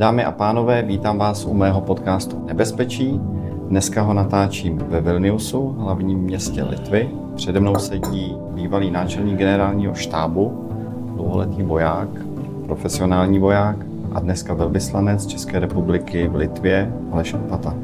[0.00, 3.20] Dámy a pánové, vítám vás u mého podcastu Nebezpečí.
[3.68, 7.10] Dneska ho natáčím ve Vilniusu, hlavním městě Litvy.
[7.34, 10.68] Přede mnou sedí bývalý náčelník generálního štábu,
[11.14, 12.08] dlouholetý voják,
[12.66, 13.76] profesionální voják
[14.12, 17.74] a dneska velvyslanec České republiky v Litvě Aleš Pata.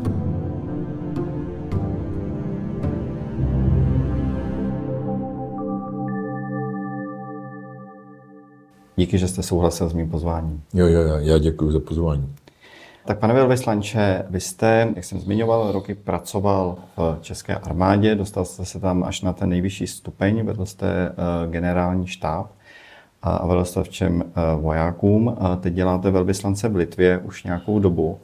[8.96, 10.62] Díky, že jste souhlasil s mým pozváním.
[10.74, 12.32] Jo, jo, jo, já děkuji za pozvání.
[13.06, 18.64] Tak pane velvyslanče, vy jste, jak jsem zmiňoval, roky pracoval v České armádě, dostal jste
[18.64, 21.12] se tam až na ten nejvyšší stupeň, vedl jste eh,
[21.50, 22.46] generální štáb
[23.22, 25.36] a vedl jste v čem eh, vojákům.
[25.60, 28.19] Teď děláte velvyslance v Litvě už nějakou dobu.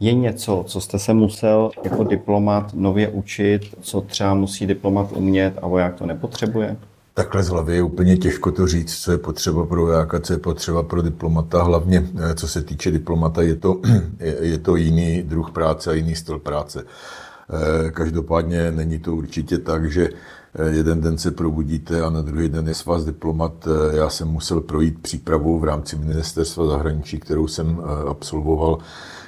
[0.00, 5.58] Je něco, co jste se musel jako diplomat nově učit, co třeba musí diplomat umět
[5.62, 6.76] a voják to nepotřebuje?
[7.14, 10.38] Takhle z hlavy je úplně těžko to říct, co je potřeba pro vojáka, co je
[10.38, 11.62] potřeba pro diplomata.
[11.62, 13.80] Hlavně, eh, co se týče diplomata, je to,
[14.40, 16.84] je to jiný druh práce a jiný styl práce.
[16.84, 22.48] Eh, každopádně není to určitě tak, že eh, jeden den se probudíte a na druhý
[22.48, 23.68] den je s vás diplomat.
[23.92, 28.78] Já jsem musel projít přípravu v rámci ministerstva zahraničí, kterou jsem absolvoval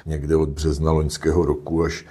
[0.05, 2.05] někde od března loňského roku až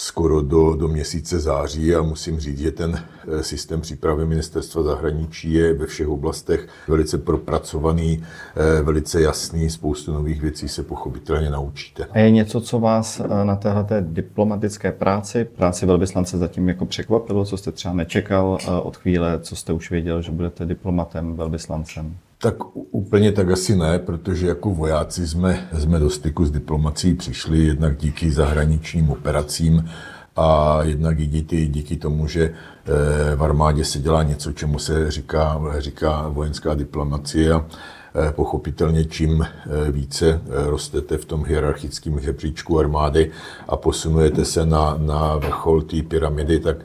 [0.00, 2.98] skoro do, do měsíce září a musím říct, že ten
[3.28, 8.22] eh, systém přípravy ministerstva zahraničí je ve všech oblastech velice propracovaný,
[8.56, 12.06] eh, velice jasný, spoustu nových věcí se pochopitelně naučíte.
[12.10, 17.44] A je něco, co vás eh, na téhle diplomatické práci, práci velvyslance zatím jako překvapilo,
[17.44, 22.16] co jste třeba nečekal od chvíle, co jste už věděl, že budete diplomatem, velvyslancem?
[22.42, 27.58] Tak úplně tak asi ne, protože jako vojáci jsme, jsme do styku s diplomací přišli
[27.58, 29.90] jednak díky zahraničním operacím
[30.36, 35.10] a jednak i díky, díky tomu, že eh, v armádě se dělá něco, čemu se
[35.10, 37.66] říká, říká vojenská diplomacie a
[38.14, 43.30] eh, pochopitelně čím eh, více rostete v tom hierarchickém žebříčku armády
[43.68, 46.76] a posunujete se na, na vrchol té pyramidy, tak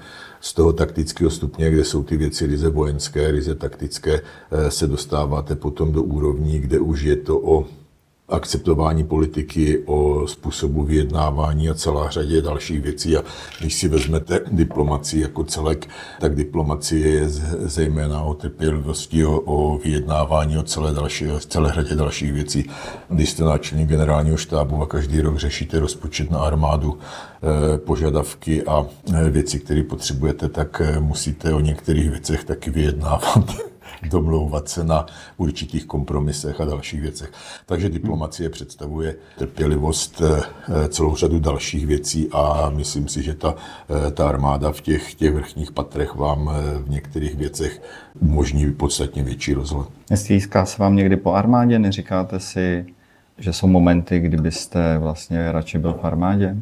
[0.45, 5.55] z toho taktického stupně, kde jsou ty věci ryze vojenské, ryze taktické, eh, se dostáváte
[5.55, 7.65] potom do úrovní, kde už je to o
[8.29, 13.17] akceptování politiky, o způsobu vyjednávání a celá řadě dalších věcí.
[13.17, 13.23] A
[13.59, 15.87] když si vezmete diplomaci jako celek,
[16.19, 21.95] tak diplomacie je zejména o trpělivosti, o, o vyjednávání, o celé, další, o celé řadě
[21.95, 22.69] dalších věcí.
[23.09, 26.97] Když jste náčelník generálního štábu a každý rok řešíte rozpočet na armádu,
[27.43, 33.55] eh, požadavky a eh, věci, které potřebujete, tak eh, musíte o některých věcech taky vyjednávat
[34.09, 35.05] domlouvat se na
[35.37, 37.31] určitých kompromisech a dalších věcech.
[37.65, 43.55] Takže diplomacie představuje trpělivost eh, celou řadu dalších věcí a myslím si, že ta,
[44.07, 47.81] eh, ta armáda v těch, těch vrchních patrech vám eh, v některých věcech
[48.19, 49.87] umožní podstatně větší rozhled.
[50.09, 51.79] Nestýská se vám někdy po armádě?
[51.79, 52.85] Neříkáte si,
[53.37, 56.55] že jsou momenty, kdybyste vlastně radši byl v armádě?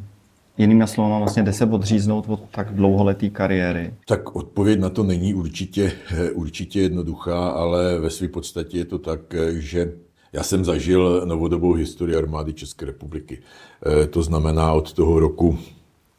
[0.58, 3.94] Jinými slovy, vlastně jde se odříznout od tak dlouholetý kariéry?
[4.08, 5.92] Tak odpověď na to není určitě,
[6.34, 9.20] určitě jednoduchá, ale ve své podstatě je to tak,
[9.54, 9.94] že
[10.34, 13.42] já jsem zažil novodobou historii armády České republiky.
[13.86, 15.60] Eh, to znamená od toho roku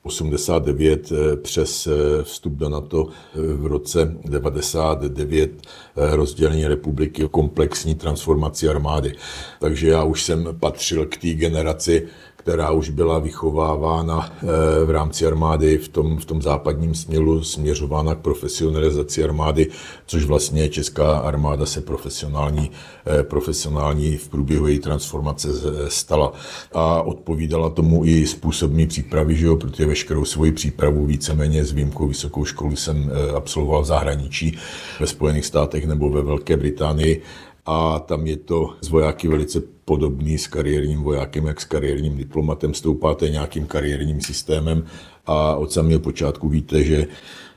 [0.02, 5.50] 89 eh, přes eh, vstup do NATO v roce 99
[5.94, 9.12] rozdělení republiky, komplexní transformaci armády.
[9.60, 12.08] Takže já už jsem patřil k té generaci
[12.44, 18.14] která už byla vychovávána eh, v rámci armády v tom, v tom západním směru, směřována
[18.14, 19.66] k profesionalizaci armády,
[20.06, 22.70] což vlastně česká armáda se profesionální,
[23.06, 25.48] eh, profesionální v průběhu její transformace
[25.88, 26.32] stala.
[26.72, 31.72] A odpovídala tomu i způsob mý přípravy, že jo, protože veškerou svoji přípravu víceméně s
[31.72, 34.58] výjimkou vysokou školu jsem eh, absolvoval v zahraničí,
[35.00, 37.22] ve Spojených státech nebo ve Velké Británii
[37.66, 42.74] a tam je to z vojáky velice podobný s kariérním vojákem, jak s kariérním diplomatem.
[42.74, 44.84] Stoupáte nějakým kariérním systémem
[45.26, 47.06] a od samého počátku víte, že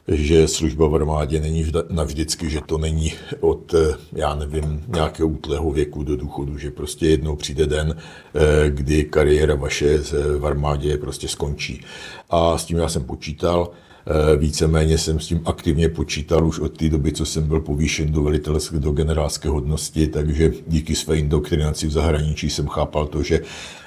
[0.08, 3.76] že služba v armádě není navždycky, že to není od,
[4.14, 9.56] já nevím, nějakého útlého věku do důchodu, že prostě jednou přijde den, eh, kdy kariéra
[9.56, 9.98] vaše
[10.38, 11.82] v armádě prostě skončí.
[12.30, 13.72] A s tím já jsem počítal.
[14.10, 18.12] Eh, víceméně jsem s tím aktivně počítal už od té doby, co jsem byl povýšen
[18.12, 23.42] do velitelské, do generálské hodnosti, takže díky své indoktrinaci v zahraničí jsem chápal to, že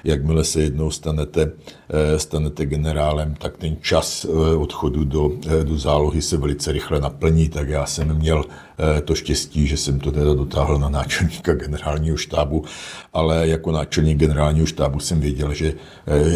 [0.05, 1.52] jakmile se jednou stanete,
[1.88, 5.32] eh, stanete generálem, tak ten čas eh, odchodu do,
[5.62, 8.44] do zálohy se velice rychle naplní, tak já jsem měl
[9.05, 12.65] to štěstí, že jsem to teda dotáhl na náčelníka generálního štábu,
[13.12, 15.75] ale jako náčelník generálního štábu jsem věděl, že,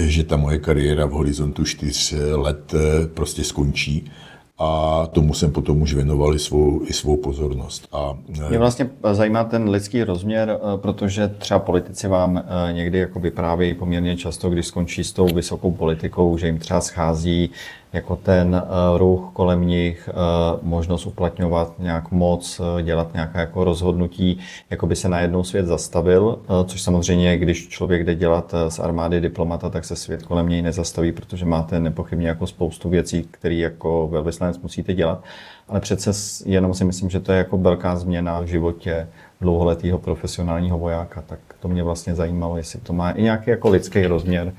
[0.07, 2.75] že ta moje kariéra v horizontu čtyř let
[3.15, 4.11] prostě skončí končí
[4.59, 7.89] a tomu jsem potom už věnoval i svou, i svou pozornost.
[7.93, 8.17] A,
[8.49, 14.51] Mě vlastně zajímá ten lidský rozměr, protože třeba politici vám někdy jako vyprávějí poměrně často,
[14.51, 17.51] když skončí s tou vysokou politikou, že jim třeba schází
[17.95, 20.15] jako ten eh, ruch kolem nich, eh,
[20.63, 24.39] možnost uplatňovat nějak moc, eh, dělat nějaké jako rozhodnutí,
[24.71, 29.71] jako by se najednou svět zastavil, což samozřejmě, když člověk jde dělat z armády diplomata,
[29.71, 34.59] tak se svět kolem něj nezastaví, protože máte nepochybně jako spoustu věcí, které jako velvyslanec
[34.59, 35.25] musíte dělat.
[35.69, 36.11] Ale přece
[36.47, 39.09] jenom si myslím, že to je jako velká změna v životě
[39.41, 44.07] dlouholetého profesionálního vojáka, tak to mě vlastně zajímalo, jestli to má i nějaký jako lidský
[44.07, 44.53] rozměr.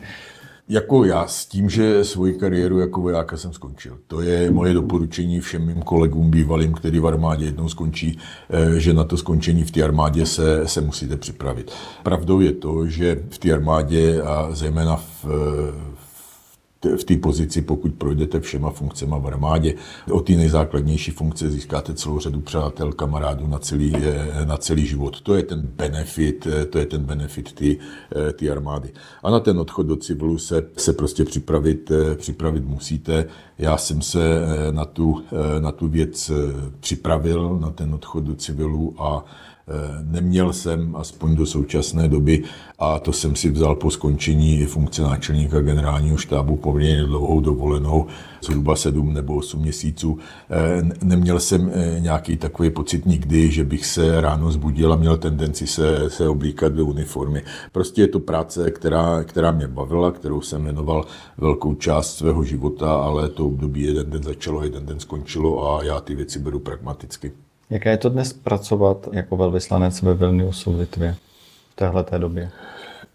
[0.69, 3.97] Jako já s tím, že svoji kariéru jako vojáka jsem skončil.
[4.07, 8.19] To je moje doporučení všem mým kolegům bývalým, který v armádě jednou skončí,
[8.49, 11.71] eh, že na to skončení v té armádě se, se musíte připravit.
[12.03, 15.25] Pravdou je to, že v té armádě a zejména v,
[15.95, 16.04] v
[17.05, 19.73] té pozici, pokud projdete všema funkcemi v armádě.
[20.11, 25.21] O ty nejzákladnější funkce získáte celou řadu přátel, kamarádů na celý, eh, na celý život.
[25.21, 27.77] To je ten benefit, eh, to je ten benefit ty
[28.41, 28.89] eh, armády.
[29.23, 33.25] A na ten odchod do civilu se, se prostě připravit, připravit musíte.
[33.57, 34.19] Já jsem se
[34.71, 35.23] na tu,
[35.59, 36.31] na tu věc
[36.79, 39.25] připravil, na ten odchod do civilu a
[40.03, 42.43] neměl jsem, aspoň do současné doby,
[42.79, 48.07] a to jsem si vzal po skončení funkce náčelníka generálního štábu poměrně dlouhou dovolenou,
[48.41, 50.19] zhruba sedm nebo osm měsíců.
[50.49, 55.17] Eh, neměl jsem eh, nějaký takový pocit nikdy, že bych se ráno zbudil a měl
[55.17, 57.43] tendenci se, se oblíkat do uniformy.
[57.71, 61.05] Prostě je to práce, která, která mě bavila, kterou jsem jmenoval
[61.37, 65.99] velkou část svého života, ale to období jeden den začalo, jeden den skončilo a já
[65.99, 67.44] ty věci beru pragmaticky.
[67.69, 71.15] Jaké je to dnes pracovat jako velvyslanec ve Vilniusu v Litvě
[71.71, 72.51] v téhle době?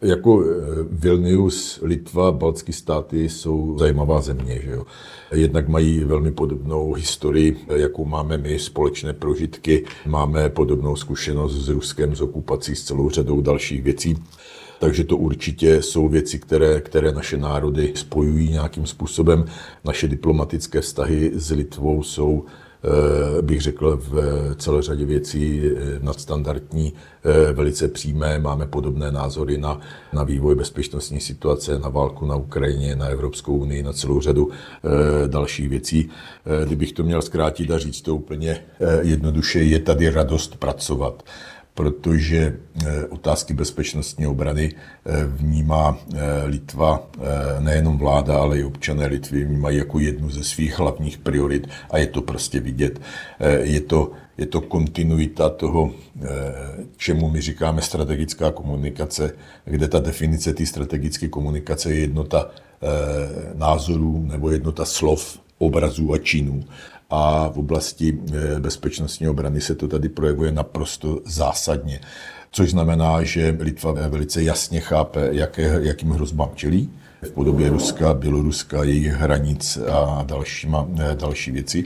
[0.03, 0.47] Jako eh,
[0.91, 4.61] Vilnius, Litva, Baltské státy jsou zajímavá země.
[4.63, 4.85] Že jo?
[5.33, 9.85] Jednak mají velmi podobnou historii, jakou máme my, společné prožitky.
[10.07, 14.17] Máme podobnou zkušenost s Ruskem, s okupací, s celou řadou dalších věcí.
[14.81, 19.45] Takže to určitě jsou věci, které, které naše národy spojují nějakým způsobem.
[19.85, 22.45] Naše diplomatické vztahy s Litvou jsou
[23.41, 26.93] bych řekl, v celé řadě věcí eh, nadstandardní,
[27.25, 28.39] eh, velice přímé.
[28.39, 29.81] Máme podobné názory na,
[30.13, 34.51] na vývoj bezpečnostní situace, na válku na Ukrajině, na Evropskou unii, na celou řadu
[35.27, 36.11] dalších věcí.
[36.67, 38.65] Kdybych to měl zkrátit a říct to úplně
[39.03, 41.23] jednoduše, je tady radost pracovat
[41.75, 42.57] protože
[42.87, 47.07] eh, otázky bezpečnostní obrany eh, vnímá eh, Litva,
[47.59, 52.07] nejenom vláda, ale i občané Litvy vnímají jako jednu ze svých hlavních priorit a je
[52.07, 53.01] to prostě vidět.
[53.61, 55.93] Je to, je to kontinuita toho,
[56.97, 59.33] čemu my říkáme strategická komunikace,
[59.65, 62.51] kde ta definice té strategické komunikace je jednota
[63.55, 66.65] názorů nebo jednota slov, obrazů a činů
[67.11, 72.01] a v oblasti eh, bezpečnostní obrany se to tady projevuje naprosto zásadně.
[72.53, 76.91] Což znamená, že Litva velice jasně chápe, jaké, jakým hrozbám čelí
[77.23, 81.85] v podobě Ruska, Běloruska, jejich hranic a dalšíma, eh, další věci.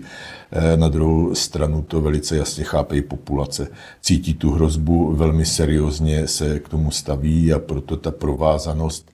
[0.53, 3.69] Eh, na druhou stranu to velice jasně chápe i populace.
[4.00, 9.13] Cítí tu hrozbu, velmi seriózně se k tomu staví a proto ta provázanost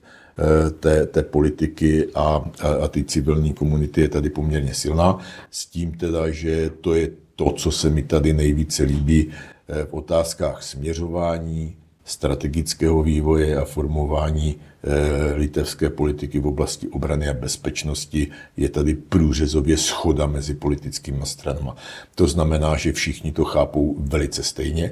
[0.79, 5.19] té, té politiky a, a, a ty civilní komunity je tady poměrně silná.
[5.51, 9.29] S tím teda, že to je to, co se mi tady nejvíce líbí
[9.67, 11.75] eh, v otázkách směřování,
[12.05, 18.27] strategického vývoje a formování eh, litevské politiky v oblasti obrany a bezpečnosti
[18.57, 21.69] je tady průřezově schoda mezi politickými stranami.
[22.15, 24.91] To znamená, že všichni to chápou velice stejně.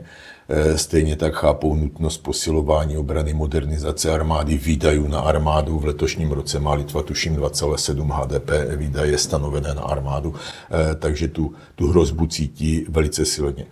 [0.52, 5.80] Eh, stejně tak chápou nutnost posilování obrany, modernizace armády, výdajů na armádu.
[5.80, 11.54] V letošním roce má Litva tuším 2,7 HDP výdaje stanovené na armádu, eh, takže tu,
[11.76, 13.66] tu hrozbu cítí velice silně.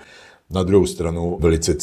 [0.50, 1.76] Na druhou stranu velice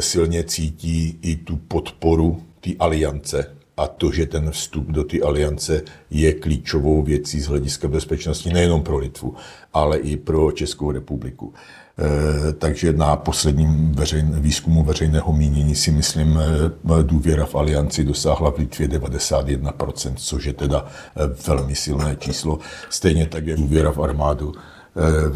[0.00, 5.82] silně cítí i tu podporu té aliance a to, že ten vstup do té aliance
[6.10, 9.34] je klíčovou věcí z hlediska bezpečnosti nejenom pro Litvu,
[9.72, 11.54] ale i pro Českou republiku.
[11.98, 18.50] E, takže na posledním veřejn, výzkumu veřejného mínění si myslím, e, důvěra v alianci dosáhla
[18.50, 22.58] v Litvě 91%, což je teda e, velmi silné číslo.
[22.90, 24.54] Stejně tak je důvěra v armádu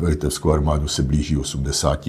[0.02, 2.06] litevskou armádu se blíží 80,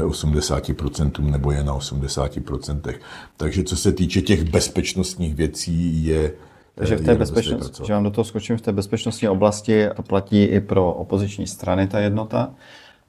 [0.00, 2.94] 80% nebo je na 80%.
[3.36, 6.32] Takže co se týče těch bezpečnostních věcí, je
[6.74, 10.42] takže v té bezpečnosti, že vám do toho skočím, v té bezpečnostní oblasti to platí
[10.42, 12.50] i pro opoziční strany ta jednota.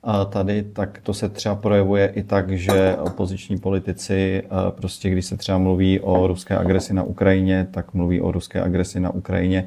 [0.04, 5.38] A tady tak to se třeba projevuje i tak, že opoziční politici prostě, když se
[5.38, 9.66] třeba mluví o ruské agresi na Ukrajině, tak mluví o ruské agresi na Ukrajině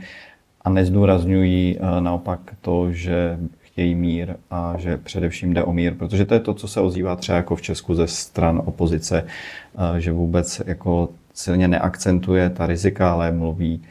[0.63, 3.39] a nezdůrazňují naopak to, že
[3.73, 7.17] chtějí mír a že především jde o mír, protože to je to, co se ozývá
[7.17, 9.27] třeba jako v Česku ze stran opozice,
[9.99, 13.83] že vůbec jako silně neakcentuje ta rizika, ale mluví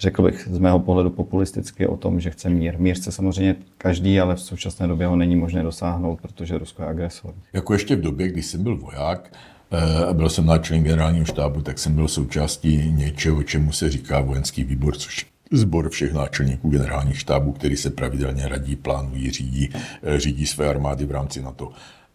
[0.00, 2.78] řekl bych z mého pohledu populisticky o tom, že chce mír.
[2.78, 6.88] Mír chce samozřejmě každý, ale v současné době ho není možné dosáhnout, protože Rusko je
[6.88, 7.34] agresor.
[7.52, 9.32] Jako ještě v době, kdy jsem byl voják,
[9.70, 14.20] eh, a byl jsem náčelník generálního štábu, tak jsem byl součástí něčeho, čemu se říká
[14.20, 19.70] vojenský výbor, což zbor všech náčelníků generálních štábů, který se pravidelně radí, plánují, řídí,
[20.02, 21.72] eh, řídí své armády v rámci NATO.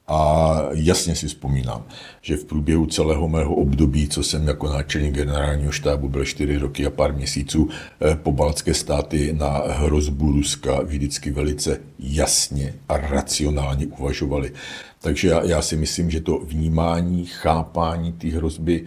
[0.09, 1.83] A jasně si vzpomínám,
[2.21, 6.85] že v průběhu celého mého období, co jsem jako náčelník generálního štábu byl čtyři roky
[6.85, 7.69] a pár měsíců,
[8.01, 14.51] eh, po baltské státy na hrozbu Ruska vždycky velice jasně a racionálně uvažovali.
[15.01, 18.85] Takže já, já si myslím, že to vnímání, chápání té hrozby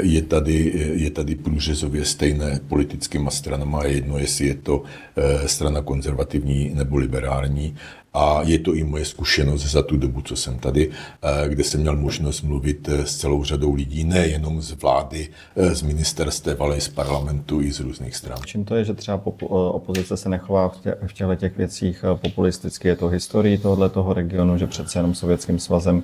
[0.00, 3.84] je tady, je tady průřezově stejné politickýma stranama.
[3.84, 4.82] Je jedno, jestli je to
[5.16, 7.74] eh, strana konzervativní nebo liberální.
[8.14, 10.90] A je to i moje zkušenost za tu dobu, co jsem tady,
[11.22, 15.74] eh, kde jsem měl možnost mluvit eh, s celou řadou lidí, nejenom z vlády, eh,
[15.74, 18.38] z ministerstev, ale i z parlamentu, i z různých stran.
[18.46, 20.68] Čím to je, že třeba opozice se nechová
[21.06, 22.88] v těchto těch věcích populisticky?
[22.88, 26.02] Je to historii tohoto toho regionu, že přece jenom Sovětským svazem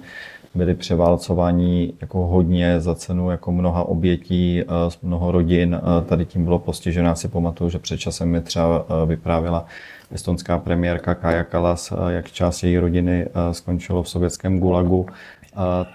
[0.55, 4.63] byli převálcování jako hodně za cenu jako mnoha obětí,
[5.03, 5.81] mnoho rodin.
[6.07, 7.09] Tady tím bylo postiženo.
[7.09, 9.67] Já si pamatuju, že před časem mi třeba vyprávěla
[10.13, 15.07] estonská premiérka Kaja Kalas, jak část její rodiny skončilo v sovětském gulagu,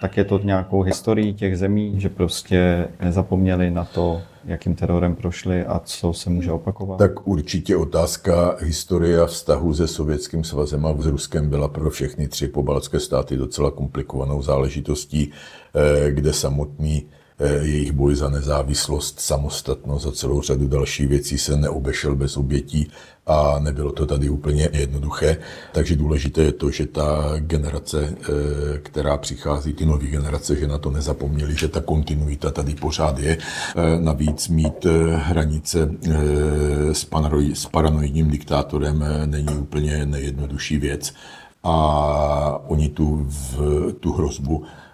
[0.01, 5.65] tak je to nějakou historií těch zemí, že prostě nezapomněli na to, jakým terorem prošli
[5.65, 6.97] a co se může opakovat?
[6.97, 12.47] Tak určitě otázka historie vztahu se Sovětským svazem a s Ruskem byla pro všechny tři
[12.47, 15.31] pobaltské státy docela komplikovanou záležitostí,
[15.75, 17.07] eh, kde samotný
[17.39, 22.91] jejich boj za nezávislost, samostatnost a celou řadu dalších věcí se neobešel bez obětí
[23.25, 25.37] a nebylo to tady úplně jednoduché.
[25.73, 30.77] Takže důležité je to, že ta generace, eh, která přichází, ty nové generace, že na
[30.77, 33.37] to nezapomněli, že ta kontinuita tady pořád je.
[33.37, 35.91] Eh, navíc mít hranice
[37.53, 41.13] s paranoidním diktátorem není úplně nejjednodušší věc
[41.63, 44.84] a oni tu, v, tu hrozbu Eh,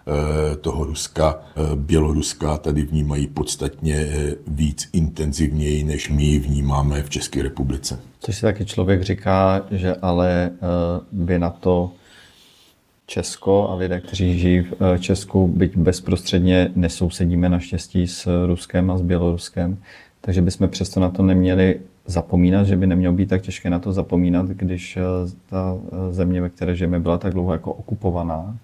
[0.61, 7.43] toho Ruska, eh, Běloruska tady vnímají podstatně eh, víc intenzivněji, než my vnímáme v České
[7.43, 7.99] republice.
[8.19, 10.51] Což si taky člověk říká, že ale
[11.11, 11.91] by na to
[13.05, 19.01] Česko a lidé, kteří žijí v Česku, byť bezprostředně nesousedíme naštěstí s Ruskem a s
[19.01, 19.77] Běloruskem,
[20.21, 23.93] takže bychom přesto na to neměli zapomínat, že by nemělo být tak těžké na to
[23.93, 24.97] zapomínat, když
[25.49, 25.77] ta
[26.11, 28.57] země, ve které žijeme, byla tak dlouho jako okupovaná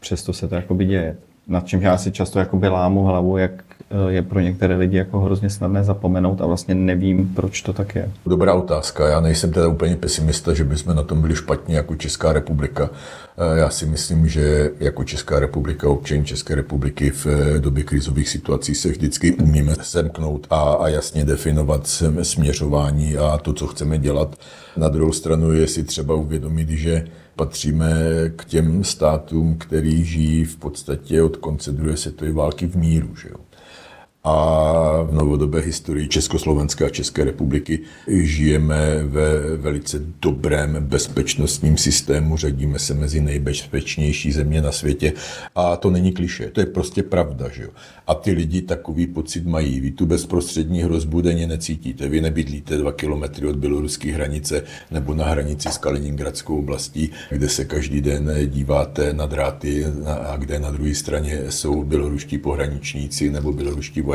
[0.00, 1.16] přesto se to jakoby děje.
[1.48, 3.50] Nad čím já si často jakoby lámu hlavu, jak
[3.90, 7.94] eh, je pro některé lidi jako hrozně snadné zapomenout a vlastně nevím, proč to tak
[7.94, 8.10] je.
[8.26, 9.08] Dobrá otázka.
[9.08, 12.90] Já nejsem teda úplně pesimista, že bychom na tom byli špatně jako Česká republika.
[13.38, 18.28] Eh, já si myslím, že jako Česká republika, občan České republiky v eh, době krizových
[18.28, 21.86] situací se vždycky umíme semknout a, a jasně definovat
[22.22, 24.36] směřování a to, co chceme dělat.
[24.76, 27.04] Na druhou stranu je si třeba uvědomit, že
[27.36, 27.92] patříme
[28.36, 33.16] k těm státům, který žijí v podstatě od konce druhé světové války v míru.
[33.16, 33.36] Že jo?
[34.24, 42.78] A v novodobé historii Československa a České republiky žijeme ve velice dobrém bezpečnostním systému, řadíme
[42.78, 45.12] se mezi nejbezpečnější země na světě
[45.54, 47.48] a to není kliše, to je prostě pravda.
[47.48, 47.68] Že jo?
[48.06, 49.80] A ty lidi takový pocit mají.
[49.80, 52.08] Vy tu bezprostřední hrozbu denně necítíte.
[52.08, 57.64] Vy nebydlíte dva kilometry od běloruské hranice nebo na hranici s Kaliningradskou oblastí, kde se
[57.64, 64.00] každý den díváte na dráty a kde na druhé straně jsou běloruští pohraničníci nebo běloruští
[64.00, 64.13] vojáci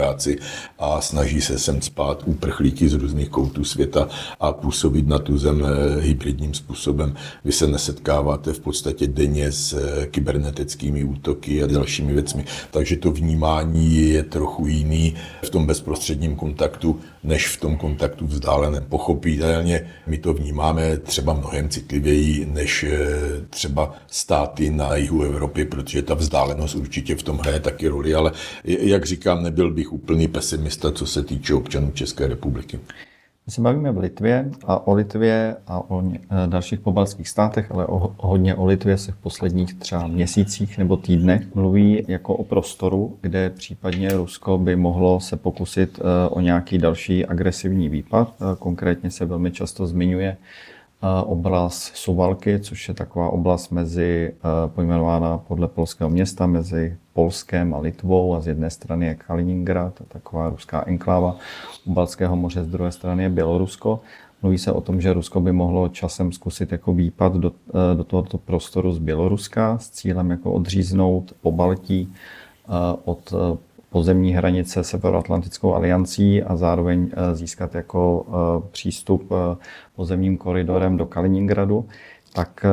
[0.79, 4.07] a snaží se sem spát uprchlíky z různých koutů světa
[4.39, 7.15] a působit na tu zem eh, hybridním způsobem.
[7.45, 12.45] Vy se nesetkáváte v podstatě denně s eh, kybernetickými útoky a dalšími věcmi.
[12.71, 18.85] Takže to vnímání je trochu jiný v tom bezprostředním kontaktu, než v tom kontaktu vzdáleném.
[18.89, 23.07] Pochopitelně my to vnímáme třeba mnohem citlivěji než eh,
[23.49, 28.31] třeba státy na jihu Evropy, protože ta vzdálenost určitě v tom hraje taky roli, ale
[28.63, 32.79] jak říkám, nebyl bych úplný pesimista, co se týče občanů České republiky.
[33.49, 37.87] My se bavíme v Litvě a o Litvě a o eh, dalších pobalských státech, ale
[37.87, 43.17] o, hodně o Litvě se v posledních třeba měsících nebo týdnech mluví jako o prostoru,
[43.21, 48.33] kde případně Rusko by mohlo se pokusit eh, o nějaký další agresivní výpad.
[48.41, 50.37] Eh, konkrétně se velmi často zmiňuje
[51.25, 54.33] oblast Suvalky, což je taková oblast mezi,
[54.67, 60.49] pojmenována podle polského města, mezi Polskem a Litvou a z jedné strany je Kaliningrad, taková
[60.49, 61.35] ruská enkláva
[61.85, 63.99] u Balckého moře, z druhé strany je Bělorusko.
[64.41, 67.51] Mluví se o tom, že Rusko by mohlo časem zkusit jako výpad do,
[67.93, 72.13] do tohoto prostoru z Běloruska s cílem jako odříznout po Baltí
[73.05, 73.33] od
[73.89, 78.25] pozemní hranice Severoatlantickou aliancí a zároveň získat jako
[78.71, 79.29] přístup
[79.95, 81.85] pozemním koridorem do Kaliningradu,
[82.33, 82.65] tak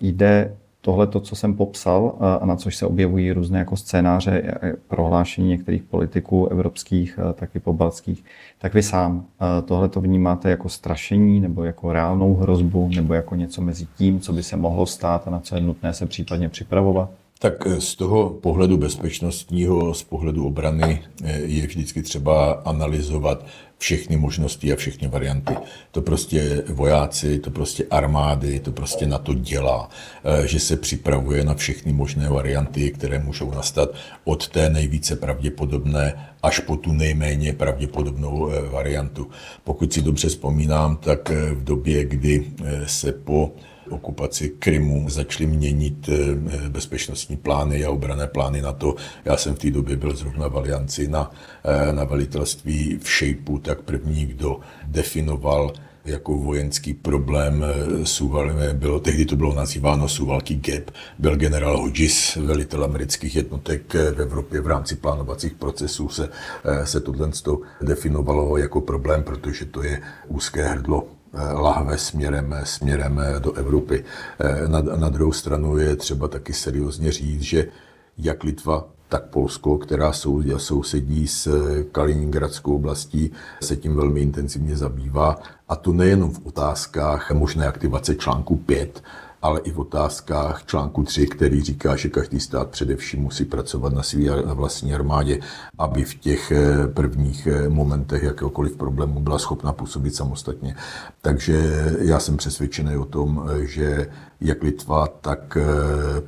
[0.00, 4.54] jde tohle, to, co jsem popsal a na což se objevují různé jako scénáře,
[4.88, 8.24] prohlášení některých politiků evropských, taky pobaltských,
[8.58, 9.24] tak vy sám
[9.64, 14.32] tohle to vnímáte jako strašení nebo jako reálnou hrozbu nebo jako něco mezi tím, co
[14.32, 17.10] by se mohlo stát a na co je nutné se případně připravovat?
[17.38, 23.46] Tak eh, z toho pohledu bezpečnostního, z pohledu obrany eh, je vždycky třeba analyzovat
[23.78, 25.54] všechny možnosti a všechny varianty.
[25.90, 29.88] To prostě vojáci, to prostě armády, to prostě na to dělá,
[30.24, 33.88] eh, že se připravuje na všechny možné varianty, které můžou nastat
[34.24, 39.30] od té nejvíce pravděpodobné až po tu nejméně pravděpodobnou variantu.
[39.64, 42.46] Pokud si dobře vzpomínám, tak v době, kdy
[42.86, 43.52] se po
[43.90, 48.94] okupaci Krymu začaly měnit eh, bezpečnostní plány a obrané plány na to.
[49.24, 51.30] Já jsem v té době byl zrovna v alianci na,
[51.64, 55.72] eh, na velitelství v Šejpu, tak první, kdo definoval
[56.04, 62.36] jako vojenský problém eh, Suval, bylo, tehdy to bylo nazýváno Suvalký gap, byl generál Hodges,
[62.36, 66.28] velitel amerických jednotek v Evropě v rámci plánovacích procesů se,
[66.84, 67.30] se tohle
[67.80, 71.15] definovalo jako problém, protože to je úzké hrdlo
[71.52, 74.04] lahve směrem, směrem do Evropy.
[74.40, 77.68] Eh, na, na druhou stranu je třeba taky seriózně říct, že
[78.18, 81.48] jak Litva, tak Polsko, která sou, sousedí s
[81.92, 85.38] Kaliningradskou oblastí, se tím velmi intenzivně zabývá.
[85.68, 89.02] A to nejenom v otázkách možné aktivace článku 5,
[89.42, 94.02] ale i v otázkách článku 3, který říká, že každý stát především musí pracovat na
[94.02, 95.40] své vlastní armádě,
[95.78, 100.76] aby v těch eh, prvních eh, momentech jakéhokoliv problému byla schopna působit samostatně.
[101.22, 101.62] Takže
[102.00, 105.58] já jsem přesvědčený o tom, eh, že jak Litva, tak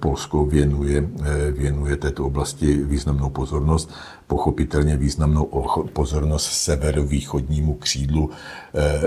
[0.01, 1.09] Polsko věnuje,
[1.53, 3.91] věnuje této oblasti významnou pozornost.
[4.27, 5.45] Pochopitelně významnou
[5.93, 8.31] pozornost severovýchodnímu křídlu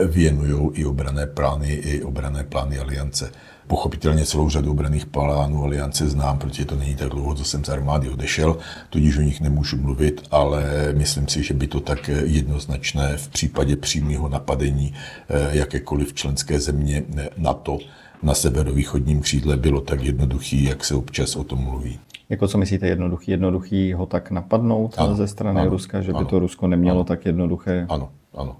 [0.06, 3.32] věnují i obrané plány, i obrané plány aliance.
[3.68, 7.70] Pochopitelně celou řadu obraných plánů aliance znám, protože to není tak dlouho, co jsem z
[7.70, 8.58] armády odešel,
[8.90, 13.76] tudíž o nich nemůžu mluvit, ale myslím si, že by to tak jednoznačné v případě
[13.76, 14.94] přímého napadení
[15.30, 17.04] eh, jakékoliv členské země
[17.38, 17.80] NATO
[18.24, 22.00] na severovýchodním křídle bylo tak jednoduchý, jak se občas o tom mluví.
[22.30, 23.32] Jako co myslíte jednoduchý?
[23.32, 26.98] Jednoduchý ho tak napadnout ano, ze strany ano, Ruska, že ano, by to Rusko nemělo
[26.98, 27.86] ano, tak jednoduché?
[27.90, 28.58] Ano, ano.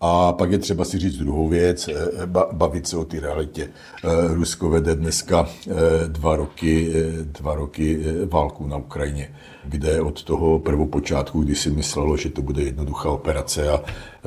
[0.00, 3.68] A pak je třeba si říct druhou věc, eh, bavit se o té realitě.
[4.04, 5.72] Eh, Rusko vede dneska eh,
[6.08, 12.30] dva roky, dva roky válku na Ukrajině, kde od toho prvopočátku, kdy si myslelo, že
[12.30, 13.80] to bude jednoduchá operace a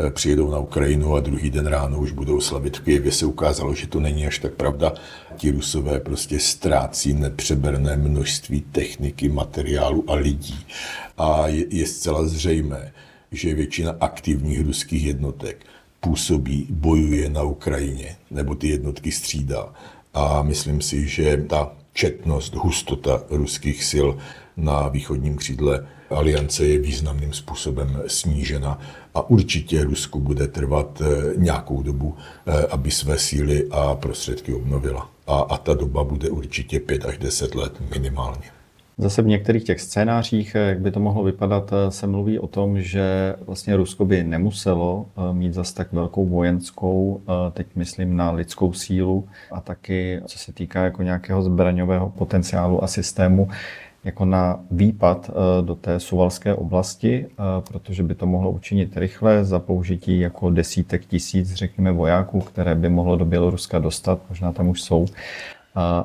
[0.09, 3.87] přijedou na Ukrajinu a druhý den ráno už budou slavit v Kijevě, se ukázalo, že
[3.87, 4.93] to není až tak pravda.
[5.37, 10.65] Ti Rusové prostě ztrácí nepřeberné množství techniky, materiálu a lidí.
[11.17, 12.91] A je, je zcela zřejmé,
[13.31, 15.65] že většina aktivních ruských jednotek
[15.99, 19.73] působí, bojuje na Ukrajině, nebo ty jednotky střídá.
[20.13, 24.09] A myslím si, že ta četnost, hustota ruských sil
[24.57, 28.79] na východním křídle aliance je významným způsobem snížena
[29.15, 32.15] a určitě Rusku bude trvat eh, nějakou dobu,
[32.47, 35.09] eh, aby své síly a prostředky obnovila.
[35.27, 38.58] A, a ta doba bude určitě 5 až 10 let minimálně.
[39.01, 42.47] Zase v některých těch scénářích, eh, jak by to mohlo vypadat, eh, se mluví o
[42.47, 47.21] tom, že vlastně Rusko by nemuselo eh, mít zase tak velkou vojenskou,
[47.53, 52.87] teď myslím na lidskou sílu a taky co se týká jako nějakého zbraňového potenciálu a
[52.87, 53.49] systému,
[54.03, 55.31] jako na výpad
[55.61, 57.25] do té suvalské oblasti,
[57.71, 62.89] protože by to mohlo učinit rychle za použití jako desítek tisíc, řekněme, vojáků, které by
[62.89, 65.05] mohlo do Běloruska dostat, možná tam už jsou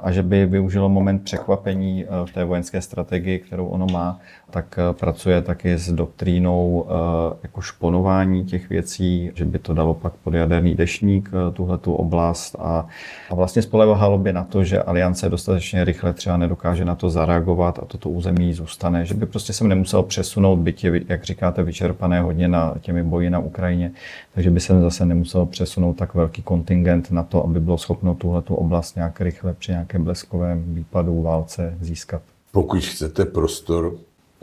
[0.03, 4.20] a že by využilo moment překvapení v té vojenské strategii, kterou ono má,
[4.55, 9.95] tak eh, pracuje taky s doktrínou eh, jako šponování těch věcí, že by to dalo
[9.95, 12.87] pak pod jaderný dešník eh, tuhle tu oblast a,
[13.31, 17.79] a vlastně spolehalo by na to, že aliance dostatečně rychle třeba nedokáže na to zareagovat
[17.83, 22.49] a toto území zůstane, že by prostě se nemusel přesunout, byť jak říkáte, vyčerpané hodně
[22.49, 23.93] na těmi boji na Ukrajině,
[24.35, 28.43] takže by se zase nemusel přesunout tak velký kontingent na to, aby bylo schopno tuhle
[28.43, 32.23] tu oblast nějak rychle při nějakém bleskovém výpadu válce získat.
[32.53, 33.95] Pokud chcete prostor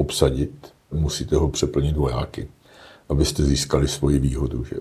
[0.01, 2.47] obsadit, musíte ho přeplnit vojáky,
[3.09, 4.63] abyste získali svoji výhodu.
[4.63, 4.75] Že?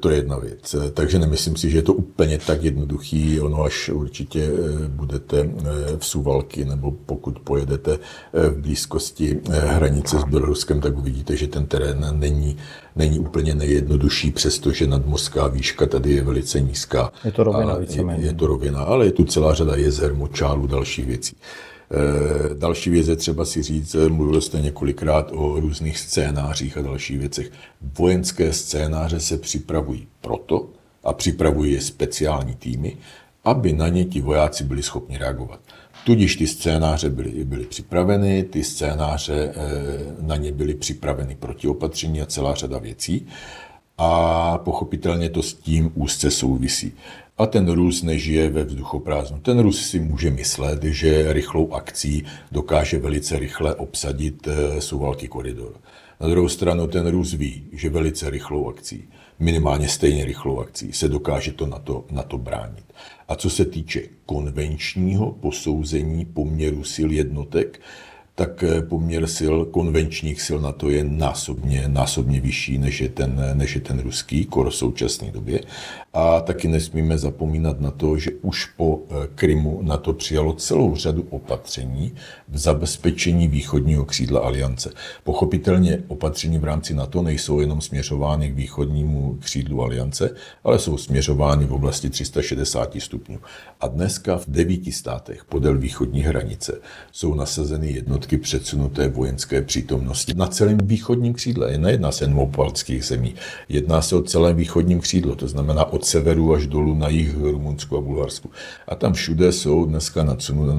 [0.00, 0.76] To je jedna věc.
[0.94, 3.40] Takže nemyslím si, že je to úplně tak jednoduchý.
[3.40, 10.18] Ono až určitě eh, budete eh, v Suvalky nebo pokud pojedete eh, v blízkosti hranice
[10.18, 12.56] s Běloruskem, tak uvidíte, že ten terén není,
[12.96, 17.12] není úplně nejjednodušší, přestože nadmořská výška tady je velice nízká.
[17.24, 18.24] Je to rovina víceméně.
[18.24, 21.36] Je, je to rovina, ale je tu celá řada jezer, močálů, dalších věcí.
[21.92, 26.82] Eh, další věc je třeba si říct, eh, mluvil jste několikrát o různých scénářích a
[26.82, 27.50] dalších věcech.
[27.98, 30.68] Vojenské scénáře se připravují proto,
[31.04, 32.96] a připravují je speciální týmy,
[33.44, 35.60] aby na ně ti vojáci byli schopni reagovat.
[36.04, 42.26] Tudíž ty scénáře byly, byly připraveny, ty scénáře eh, na ně byly připraveny protiopatření a
[42.26, 43.26] celá řada věcí
[43.98, 46.92] a pochopitelně to s tím úzce souvisí.
[47.40, 49.38] A ten Rus nežije ve vzduchoprázdnu.
[49.40, 55.72] Ten Rus si může myslet, že rychlou akcí dokáže velice rychle obsadit eh, Suvalky koridor.
[56.20, 59.04] Na druhou stranu ten Rus ví, že velice rychlou akcí,
[59.38, 62.84] minimálně stejně rychlou akcí, se dokáže to na to, na to bránit.
[63.28, 67.80] A co se týče konvenčního posouzení poměru sil jednotek,
[68.40, 73.36] tak eh, poměr sil, konvenčních sil na to je násobně, násobně vyšší, než je ten,
[73.54, 75.60] než je ten ruský, kor v současné době.
[76.12, 80.96] A taky nesmíme zapomínat na to, že už po eh, Krymu na to přijalo celou
[80.96, 82.12] řadu opatření
[82.48, 84.92] v zabezpečení východního křídla aliance.
[85.24, 91.66] Pochopitelně opatření v rámci NATO nejsou jenom směřovány k východnímu křídlu aliance, ale jsou směřovány
[91.66, 93.38] v oblasti 360 stupňů.
[93.80, 96.80] A dneska v devíti státech podél východní hranice
[97.12, 101.78] jsou nasazeny jednotky předsunuté vojenské přítomnosti na celém východním křídle.
[101.78, 103.34] Nejedná se jen o zemí,
[103.68, 107.96] jedná se o celém východním křídlo, to znamená od severu až dolů na jih Rumunsku
[107.96, 108.50] a Bulharsku.
[108.88, 110.24] A tam všude jsou dneska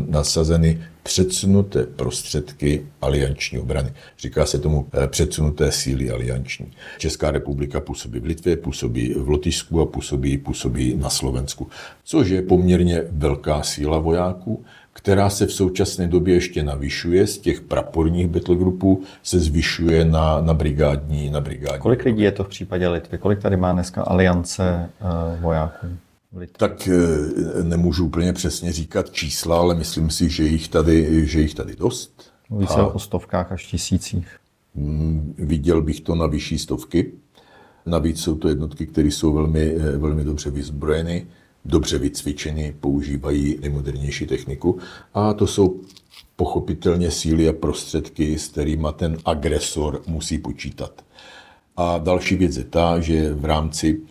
[0.07, 3.93] nasazeny předsunuté prostředky alianční obrany.
[4.19, 6.71] Říká se tomu eh, předsunuté síly alianční.
[6.97, 11.67] Česká republika působí v Litvě, působí v Lotyšsku a působí, působí na Slovensku,
[12.03, 17.27] což je poměrně velká síla vojáků, která se v současné době ještě navyšuje.
[17.27, 21.79] Z těch praporních battlegroupů se zvyšuje na, na brigádní, na brigádní.
[21.79, 23.17] Kolik lidí je to v případě Litvy?
[23.17, 24.89] Kolik tady má dneska aliance
[25.41, 25.53] uh,
[26.57, 31.53] Tak eh, nemůžu úplně přesně říkat čísla, ale myslím si, že jich tady, že jich
[31.53, 32.31] tady dost.
[32.49, 34.27] Více a o stovkách až tisících.
[34.75, 37.11] Mm, viděl bych to na vyšší stovky.
[37.85, 41.27] Navíc jsou to jednotky, které jsou velmi, eh, velmi dobře vyzbrojeny
[41.65, 44.79] dobře vycvičeni, používají nejmodernější techniku
[45.13, 45.81] a to jsou
[46.35, 51.03] pochopitelně síly a prostředky, s kterými ten agresor musí počítat.
[51.77, 54.01] A další věc je ta, že v rámci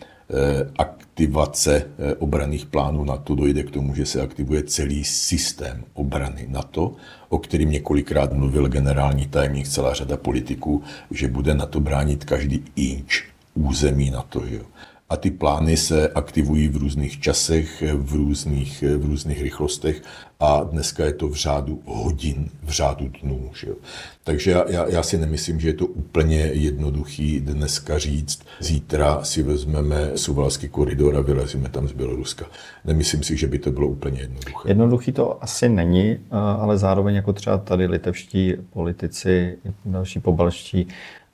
[0.77, 6.95] aktivace eh, obraných plánů NATO dojde k tomu, že se aktivuje celý systém obrany NATO,
[7.29, 13.23] o kterým několikrát mluvil generální tajemník, celá řada politiků, že bude NATO bránit každý inč
[13.53, 14.41] území NATO.
[14.47, 14.65] Že jo
[15.11, 20.01] a ty plány se aktivují v různých časech, v různých, v různých rychlostech
[20.41, 23.51] a dneska je to v řádu hodin, v řádu dnů.
[23.59, 23.75] Že jo?
[24.23, 30.11] Takže já, já si nemyslím, že je to úplně jednoduchý dneska říct, zítra si vezmeme
[30.15, 32.45] suvalský koridor a vylezíme tam z Běloruska.
[32.85, 34.69] Nemyslím si, že by to bylo úplně jednoduché.
[34.69, 40.87] Jednoduchý to asi není, ale zároveň jako třeba tady litevští politici, další pobalští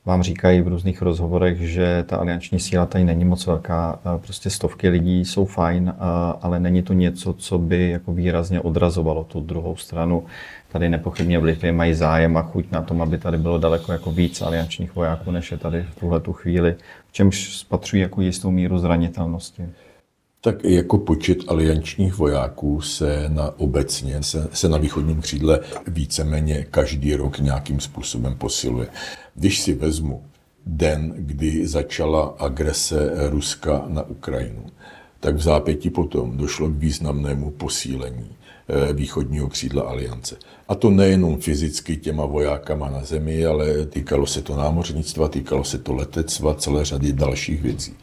[0.07, 3.99] vám říkají v různých rozhovorech, že ta alianční síla tady není moc velká.
[4.17, 5.93] Prostě stovky lidí jsou fajn,
[6.41, 10.23] ale není to něco, co by jako výrazně odrazovalo tu druhou stranu.
[10.71, 14.11] Tady nepochybně v Litvě mají zájem a chuť na tom, aby tady bylo daleko jako
[14.11, 16.75] víc aliančních vojáků, než je tady v tuhle tu chvíli,
[17.07, 19.65] v čemž spatřují jako jistou míru zranitelnosti.
[20.41, 27.15] Tak jako počet aliančních vojáků se na obecně, se, se na východním křídle víceméně každý
[27.15, 28.87] rok nějakým způsobem posiluje.
[29.37, 30.23] Když si vezmu
[30.65, 34.65] den, kdy začala agrese Ruska na Ukrajinu,
[35.19, 40.35] tak v zápěti potom došlo k významnému posílení eh, východního křídla aliance.
[40.67, 45.77] A to nejenom fyzicky těma vojákama na zemi, ale týkalo se to námořnictva, týkalo se
[45.77, 47.93] to letectva, celé řady dalších věcí.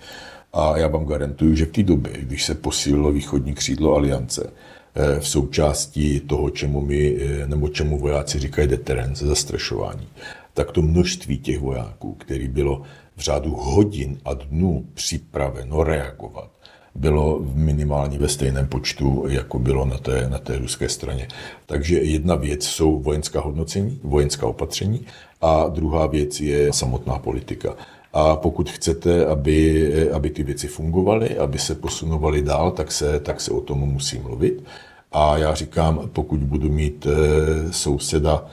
[0.53, 4.51] A já vám garantuju, že v té době, když se posílilo východní křídlo aliance,
[4.95, 10.09] eh, v součástí toho, čemu my, eh, nebo čemu vojáci říkají deterrence, zastrašování,
[10.55, 12.83] tak to množství těch vojáků, který bylo
[13.17, 16.51] v řádu hodin a dnů připraveno reagovat,
[16.95, 21.29] bylo minimálně ve stejném počtu, jako bylo na té, na té ruské straně.
[21.67, 25.07] Takže jedna věc jsou vojenská hodnocení, vojenská opatření
[25.41, 27.75] a druhá věc je samotná politika.
[28.13, 33.41] A pokud chcete, aby, aby ty věci fungovaly, aby se posunovaly dál, tak se, tak
[33.41, 34.65] se o tom musí mluvit.
[35.13, 38.47] A já říkám, pokud budu mít eh, souseda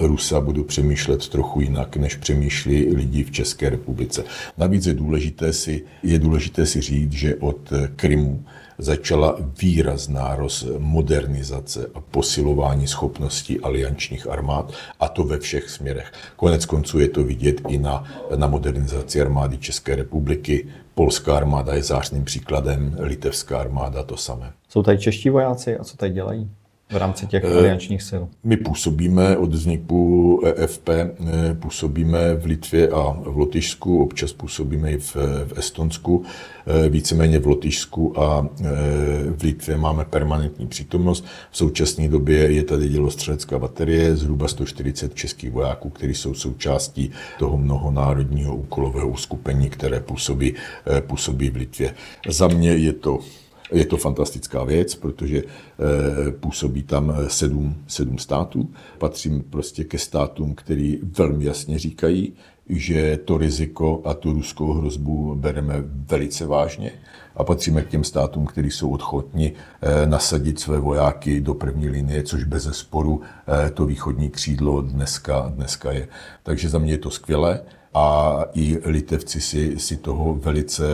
[0.00, 4.24] Rusa budu přemýšlet trochu jinak, než přemýšlí lidi v České republice.
[4.58, 8.44] Navíc je důležité si, je důležité si říct, že od Krymu
[8.78, 10.36] začala výrazná
[10.78, 16.12] modernizace a posilování schopností aliančních armád, a to ve všech směrech.
[16.36, 18.04] Konec konců je to vidět i na,
[18.36, 20.66] na modernizaci armády České republiky.
[20.94, 24.52] Polská armáda je zářným příkladem, litevská armáda to samé.
[24.68, 26.50] Jsou tady čeští vojáci a co tady dělají?
[26.92, 28.22] V rámci těch eh, aliančních sil?
[28.44, 31.14] My působíme od vzniku EFP, eh,
[31.54, 36.24] působíme v Litvě a v Lotyšsku, občas působíme i v, v Estonsku,
[36.66, 38.48] eh, víceméně v Lotyšsku a
[39.36, 41.24] v Litvě máme permanentní přítomnost.
[41.50, 47.58] V současné době je tady dělostřelecká baterie, zhruba 140 českých vojáků, kteří jsou součástí toho
[47.58, 50.54] mnohonárodního úkolového uskupení, které působí,
[51.00, 51.94] působí v Litvě.
[52.28, 53.18] Za mě je to
[53.72, 58.70] je to fantastická věc, protože eh, působí tam sedm, sedm států.
[58.98, 62.32] Patřím prostě ke státům, který velmi jasně říkají,
[62.68, 66.92] že to riziko a tu ruskou hrozbu bereme velice vážně
[67.36, 72.22] a patříme k těm státům, kteří jsou odchotni eh, nasadit své vojáky do první linie,
[72.22, 73.20] což bez sporu
[73.66, 76.08] eh, to východní křídlo dneska, dneska je.
[76.42, 77.60] Takže za mě je to skvělé
[77.94, 80.84] a i litevci si, si toho velice,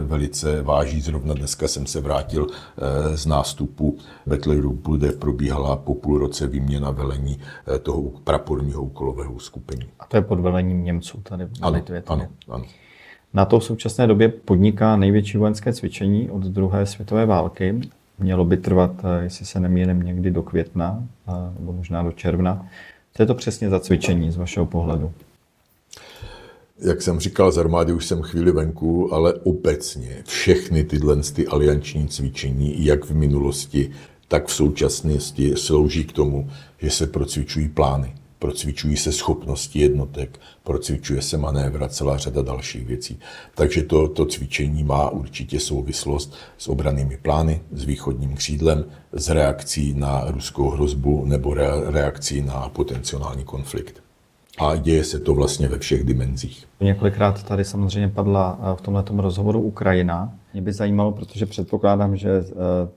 [0.00, 1.00] velice váží.
[1.00, 6.46] Zrovna dneska jsem se vrátil eh, z nástupu Battle Groupu, kde probíhala po půl roce
[6.46, 7.38] výměna velení
[7.74, 9.86] eh, toho praporního úkolového skupení.
[10.00, 12.02] A to je pod velením Němců tady v ano, Litvě?
[12.06, 12.64] Ano, ano.
[13.34, 17.80] Na to v současné době podniká největší vojenské cvičení od druhé světové války.
[18.18, 21.04] Mělo by trvat, eh, jestli se nemýlím, někdy do května,
[21.58, 22.66] nebo možná do června.
[23.14, 25.12] Co je to přesně za cvičení z vašeho pohledu?
[26.84, 32.08] Jak jsem říkal, z armády už jsem chvíli venku, ale obecně všechny tyhle ty alianční
[32.08, 33.90] cvičení, jak v minulosti,
[34.28, 41.22] tak v současnosti slouží k tomu, že se procvičují plány, procvičují se schopnosti jednotek, procvičuje
[41.22, 43.18] se manévra, celá řada dalších věcí.
[43.54, 49.94] Takže to, to cvičení má určitě souvislost s obranými plány, s východním křídlem, s reakcí
[49.94, 51.54] na ruskou hrozbu nebo
[51.90, 54.02] reakcí na potenciální konflikt
[54.58, 56.66] a děje se to vlastně ve všech dimenzích.
[56.80, 60.32] Několikrát tady samozřejmě padla eh, v tomto rozhovoru Ukrajina.
[60.52, 62.52] Mě by zajímalo, protože předpokládám, že eh,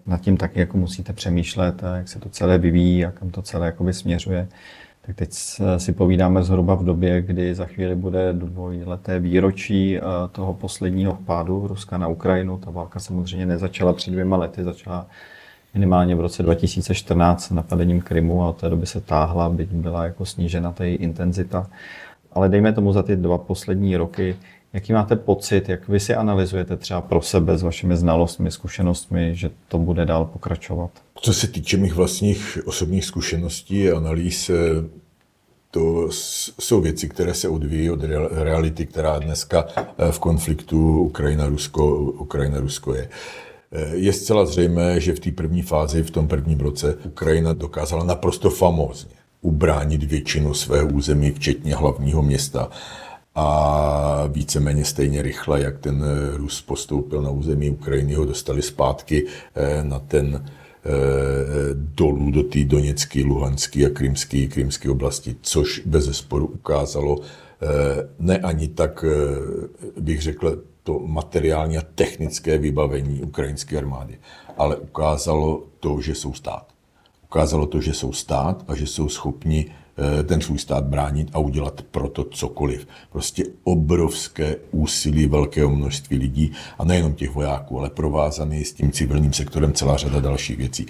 [0.05, 3.41] nad tím taky jako musíte přemýšlet, eh, jak se to celé vyvíjí a kam to
[3.41, 4.47] celé jakoby směřuje.
[5.01, 5.29] Tak teď
[5.77, 9.99] si povídáme zhruba v době, kdy za chvíli bude dvojleté výročí
[10.31, 12.57] toho posledního vpádu Ruska na Ukrajinu.
[12.57, 15.07] Ta válka samozřejmě nezačala před dvěma lety, začala
[15.75, 20.25] minimálně v roce 2014 napadením Krymu a od té doby se táhla, byť byla jako
[20.25, 21.69] snížena ta její intenzita.
[22.31, 24.35] Ale dejme tomu za ty dva poslední roky,
[24.73, 29.49] jaký máte pocit, jak vy si analyzujete třeba pro sebe s vašimi znalostmi, zkušenostmi, že
[29.67, 30.91] to bude dál pokračovat?
[31.21, 34.55] Co se týče mých vlastních osobních zkušeností a analýz, eh,
[35.71, 36.07] to
[36.59, 37.99] jsou věci, které se odvíjí od
[38.31, 43.09] reality, která dneska eh, v konfliktu Ukrajina-Rusko Ukrajina, Rusko je.
[43.91, 48.49] Je zcela zřejmé, že v té první fázi, v tom prvním roce, Ukrajina dokázala naprosto
[48.49, 52.69] famózně ubránit většinu svého území, včetně hlavního města.
[53.35, 59.25] A víceméně stejně rychle, jak ten Rus postoupil na území Ukrajiny, ho dostali zpátky
[59.55, 60.89] eh, na ten eh,
[61.73, 64.47] dolů do té Doněcké, Luhanské a Krymské,
[64.91, 67.19] oblasti, což bez sporu ukázalo
[68.19, 69.05] ne ani tak,
[69.99, 74.19] bych řekl, to materiální a technické vybavení ukrajinské armády,
[74.57, 76.73] ale ukázalo to, že jsou stát.
[77.23, 79.84] Ukázalo to, že jsou stát a že jsou schopni eh,
[80.23, 82.87] ten svůj stát bránit a udělat proto cokoliv.
[83.11, 89.33] Prostě obrovské úsilí velkého množství lidí a nejenom těch vojáků, ale provázaný s tím civilním
[89.33, 90.85] sektorem celá řada dalších věcí.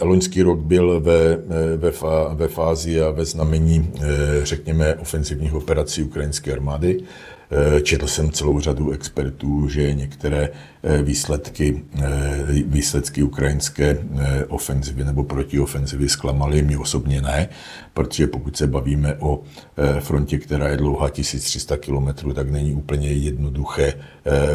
[0.00, 1.92] Loňský rok byl ve, eh, ve,
[2.34, 4.00] ve fázi a ve znamení, eh,
[4.42, 7.02] řekněme, ofenzivních operací ukrajinské armády.
[7.50, 13.98] Eh, četl jsem celou řadu expertů, že některé eh, výsledky, eh, výsledky ukrajinské
[14.48, 17.48] ofenzivy nebo protiofenzivy zklamaly, mě osobně ne,
[17.94, 19.42] protože pokud se bavíme o
[20.00, 23.94] frontě, která je dlouhá 1300 km, tak není úplně jednoduché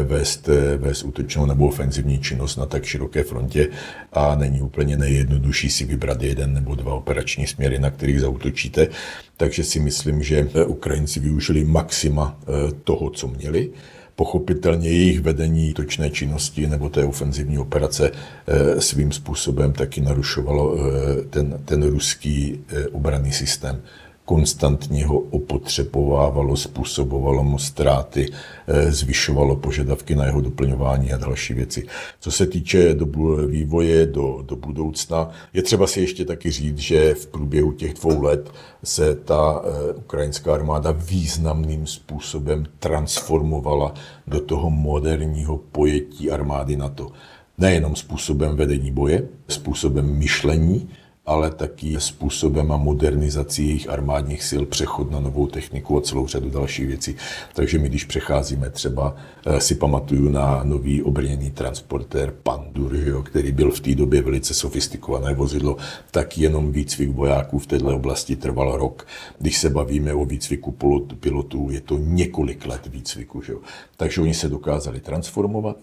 [0.02, 3.68] vést, vést útočnou nebo ofenzivní činnost na tak široké frontě
[4.12, 8.88] a není úplně nejjednodušší si vybrat jeden nebo dva operační směry, na kterých zautočíte.
[9.36, 12.38] Takže si myslím, že Ukrajinci využili maxima
[12.84, 13.70] toho, co měli.
[14.16, 18.10] Pochopitelně jejich vedení točné činnosti nebo té ofenzivní operace
[18.46, 23.82] eh, svým způsobem taky narušovalo eh, ten, ten ruský eh, obranný systém.
[24.24, 28.32] Konstantně ho opotřebovávalo, způsobovalo mu ztráty,
[28.66, 31.86] eh, zvyšovalo požadavky na jeho doplňování a další věci.
[32.20, 37.14] Co se týče dobu vývoje do, do budoucna, je třeba si ještě taky říct, že
[37.14, 38.50] v průběhu těch dvou let
[38.84, 43.94] se ta eh, ukrajinská armáda významným způsobem transformovala
[44.26, 47.10] do toho moderního pojetí armády NATO.
[47.58, 50.88] Nejenom způsobem vedení boje, způsobem myšlení,
[51.26, 56.50] ale taky způsobem a modernizací jejich armádních sil, přechod na novou techniku a celou řadu
[56.50, 57.16] dalších věcí.
[57.54, 63.52] Takže my, když přecházíme třeba, eh, si pamatuju na nový obrněný transportér Pandur, jo, který
[63.52, 65.76] byl v té době velice sofistikované vozidlo,
[66.10, 69.06] tak jenom výcvik vojáků v této oblasti trval rok.
[69.38, 70.76] Když se bavíme o výcviku
[71.20, 73.42] pilotů, je to několik let výcviku.
[73.42, 73.58] Že jo.
[73.96, 75.76] Takže oni se dokázali transformovat,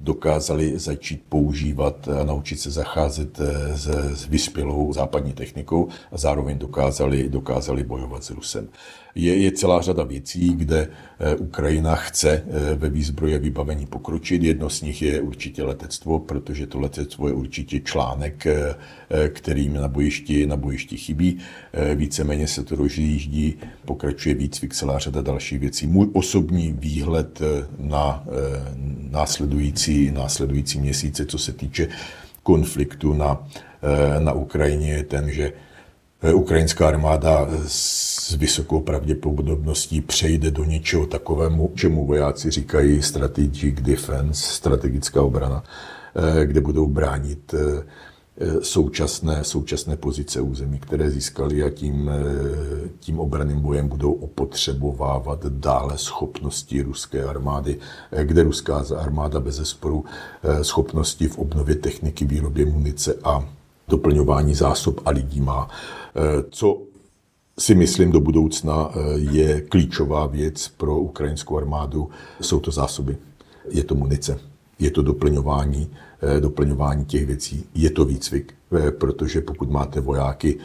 [0.00, 7.28] dokázali začít používat a naučit se zacházet eh, s, vyspělou západní technikou a zároveň dokázali,
[7.28, 8.68] dokázali bojovat s Rusem
[9.18, 10.88] je, je celá řada věcí, kde
[11.20, 14.42] eh, Ukrajina chce eh, ve výzbroje vybavení pokročit.
[14.42, 18.46] Jedno z nich je určitě letectvo, protože to letectvo je určitě článek,
[19.28, 21.38] kterým na bojišti, na bojišti chybí.
[21.94, 25.86] Víceméně se to rozjíždí, pokračuje výcvik, celá řada dalších věcí.
[25.86, 27.42] Můj osobní výhled
[27.78, 28.24] na
[29.10, 31.88] následující, následující měsíce, co se týče
[32.42, 33.48] konfliktu na,
[34.18, 35.52] na Ukrajině, je ten, že
[36.34, 45.22] ukrajinská armáda s vysokou pravděpodobností přejde do něčeho takovému, čemu vojáci říkají strategic defense, strategická
[45.22, 45.64] obrana,
[46.42, 47.82] eh, kde budou bránit eh,
[48.62, 55.98] současné, současné pozice území, které získali a tím, eh, tím obraným bojem budou opotřebovávat dále
[55.98, 57.78] schopnosti ruské armády,
[58.22, 60.04] kde ruská armáda bez zesporu
[60.62, 63.48] schopnosti v obnově techniky, výrobě munice a
[63.88, 65.68] doplňování zásob a lidí má.
[66.50, 66.82] Co
[67.58, 72.10] si myslím do budoucna eh, je klíčová věc pro ukrajinskou armádu.
[72.40, 73.16] Jsou to zásoby,
[73.70, 74.38] je to munice,
[74.78, 75.90] je to doplňování,
[76.22, 80.58] eh, doplňování těch věcí, je to výcvik, eh, protože pokud máte vojáky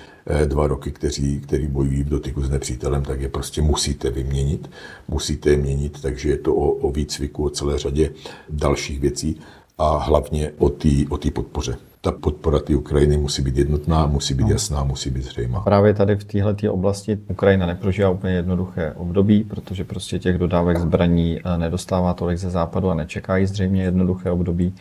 [0.46, 4.70] dva roky, kteří, kteří bojují v dotyku s nepřítelem, tak je prostě musíte vyměnit,
[5.08, 8.14] musíte je měnit, takže je to o, o výcviku, o celé řadě
[8.50, 9.40] dalších věcí
[9.78, 14.44] a hlavně o té o podpoře ta podpora té Ukrajiny musí být jednotná, musí být
[14.44, 14.50] no.
[14.50, 15.60] jasná, musí být zřejmá.
[15.62, 21.40] Právě tady v téhle oblasti Ukrajina neprožívá úplně jednoduché období, protože prostě těch dodávek zbraní
[21.40, 24.76] eh, nedostává tolik ze západu a nečekají zřejmě jednoduché období.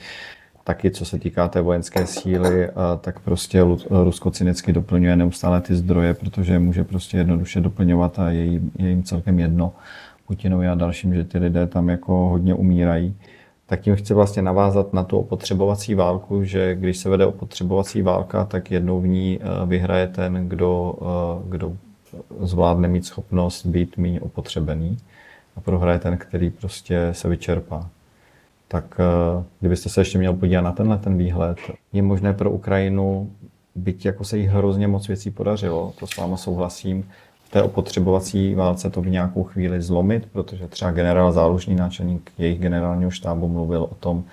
[0.64, 5.74] Taky co se týká té vojenské síly, eh, tak prostě Rusko cynicky doplňuje neustále ty
[5.74, 9.72] zdroje, protože může prostě jednoduše doplňovat a je jim, je jim celkem jedno
[10.26, 13.14] Putinovi a dalším, že ty lidé tam jako hodně umírají
[13.72, 18.44] tak tím chci vlastně navázat na tu opotřebovací válku, že když se vede opotřebovací válka,
[18.44, 21.72] tak jednou v ní eh, vyhraje ten, kdo, eh, kdo
[22.40, 24.98] zvládne mít schopnost být méně opotřebený
[25.56, 27.88] a prohraje ten, který prostě se vyčerpá.
[28.68, 31.58] Tak eh, kdybyste se ještě měl podívat na tenhle ten výhled,
[31.92, 33.30] je možné pro Ukrajinu,
[33.74, 37.08] byť jako se jí hrozně moc věcí podařilo, to s váma souhlasím,
[37.52, 43.10] té opotřebovací válce to v nějakou chvíli zlomit, protože třeba generál záložní náčelník jejich generálního
[43.10, 44.24] štábu mluvil o tom,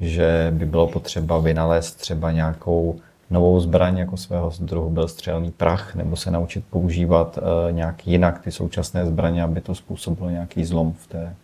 [0.00, 2.96] že by bylo potřeba vynalézt třeba nějakou
[3.30, 4.90] novou zbraň jako svého druhu.
[4.90, 9.74] Byl střelný prach, nebo se naučit používat uh, nějak jinak ty současné zbraně, aby to
[9.74, 11.34] způsobilo nějaký zlom v té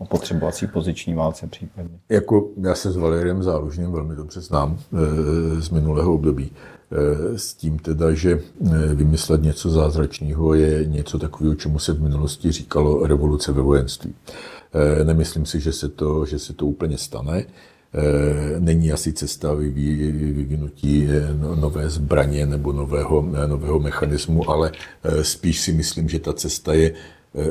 [0.00, 1.98] opotřebovací poziční válce případně.
[2.08, 6.52] Jako já se s Valeriem Zálužným velmi dobře znám e, z minulého období.
[7.32, 12.02] E, s tím teda, že e, vymyslet něco zázračného je něco takového, čemu se v
[12.02, 14.14] minulosti říkalo revoluce ve vojenství.
[15.04, 17.44] Nemyslím si, že se to, že se to úplně stane.
[18.58, 21.08] Není asi cesta vyvinutí
[21.40, 24.72] no, nové zbraně nebo nového, nového mechanismu, ale
[25.22, 26.92] spíš si myslím, že ta cesta je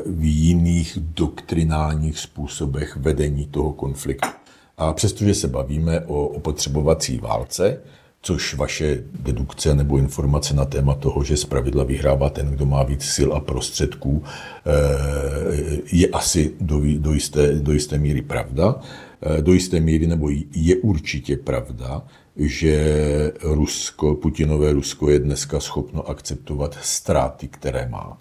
[0.06, 4.28] v jiných doktrinálních způsobech vedení toho konfliktu.
[4.76, 7.80] A přestože se bavíme o opotřebovací válce,
[8.22, 13.04] což vaše dedukce nebo informace na téma toho, že zpravidla vyhrává ten, kdo má víc
[13.14, 18.80] sil a prostředků, eh, je asi do, do, jisté, do jisté míry pravda.
[19.22, 22.02] Eh, do jisté míry, nebo je určitě pravda,
[22.36, 28.18] že Rusko, Putinové Rusko je dneska schopno akceptovat ztráty, které má.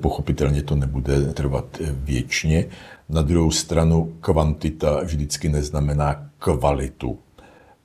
[0.00, 2.66] Pochopitelně to nebude trvat věčně.
[3.08, 7.18] Na druhou stranu kvantita vždycky neznamená kvalitu.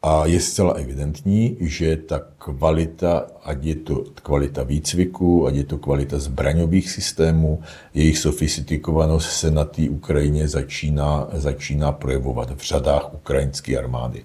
[0.01, 5.77] A je zcela evidentní, že ta kvalita, ať je to kvalita výcviku, ať je to
[5.77, 7.61] kvalita zbraňových systémů,
[7.93, 14.23] jejich sofistikovanost se na té Ukrajině začíná, začíná projevovat v řadách ukrajinské armády.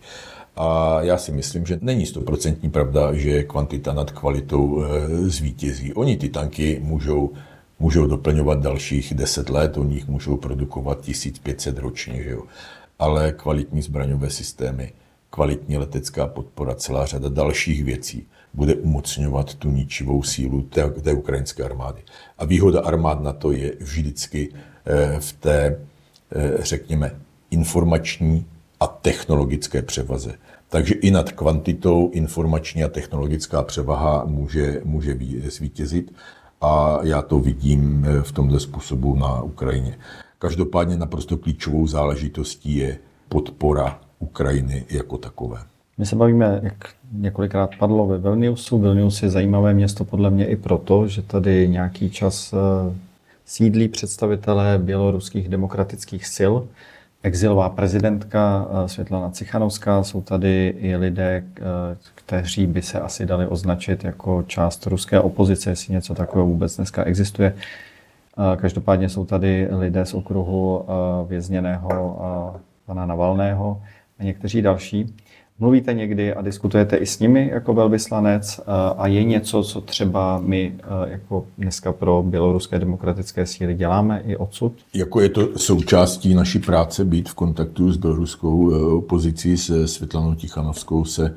[0.57, 4.85] A já si myslím, že není stoprocentní pravda, že kvantita nad kvalitou
[5.27, 5.95] zvítězí.
[5.95, 7.33] Oni ty tanky můžou
[7.79, 12.43] můžou doplňovat dalších 10 let, o nich můžou produkovat 1500 ročně, že jo.
[12.99, 14.93] ale kvalitní zbraňové systémy,
[15.31, 21.65] kvalitní letecká podpora, celá řada dalších věcí bude umocňovat tu ničivou sílu té, té ukrajinské
[21.65, 22.03] armády.
[22.39, 24.53] A výhoda armád na to je vždycky
[24.87, 25.81] eh, v té,
[26.33, 27.21] eh, řekněme,
[27.51, 28.47] informační
[28.81, 30.35] a technologické převaze.
[30.69, 35.19] Takže i nad kvantitou informační a technologická převaha může, může
[35.49, 36.13] zvítězit
[36.65, 39.99] a já to vidím eh, v tomto způsobu na Ukrajině.
[40.39, 42.99] Každopádně naprosto klíčovou záležitostí je
[43.29, 45.59] podpora Ukrajiny jako takové.
[45.99, 48.79] My se bavíme, jak několikrát padlo ve Vilniusu.
[48.79, 52.95] Vilnius je zajímavé město podle mě i proto, že tady nějaký čas eh,
[53.45, 56.53] sídlí představitelé běloruských demokratických sil,
[57.25, 61.63] exilová prezidentka eh, Světlana Cichanovská, jsou tady i lidé, eh,
[62.15, 67.05] kteří by se asi dali označit jako část ruské opozice, jestli něco takového vůbec dneska
[67.05, 67.55] existuje.
[67.57, 70.87] Eh, každopádně jsou tady lidé z okruhu
[71.29, 73.83] vězněného pana Navalného
[74.19, 75.15] a někteří další.
[75.59, 78.61] Mluvíte někdy a diskutujete i s nimi jako velvyslanec
[78.97, 80.75] a je něco, co třeba my
[81.07, 84.73] jako dneska pro běloruské demokratické síly děláme i odsud?
[84.95, 90.35] Jako je to součástí naší práce být v kontaktu s běloruskou e, opozicí, se Světlanou
[90.35, 91.35] Tichanovskou se,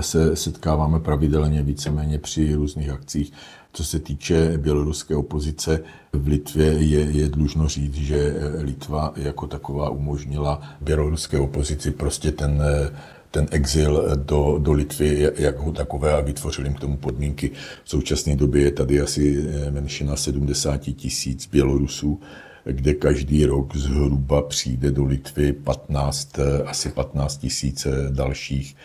[0.00, 3.32] se setkáváme pravidelně víceméně při různých akcích.
[3.72, 5.82] Co se týče běloruské opozice,
[6.12, 12.62] v Litvě je, je dlužno říct, že Litva jako taková umožnila běloruské opozici prostě ten
[13.30, 17.50] ten exil do, do Litvy jako takové a vytvořili jim k tomu podmínky.
[17.84, 22.20] V současné době je tady asi eh, menšina 70 tisíc Bělorusů,
[22.64, 28.76] kde každý rok zhruba přijde do Litvy 15, eh, asi 15 tisíc eh, dalších,